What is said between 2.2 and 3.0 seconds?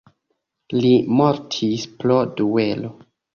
duelo.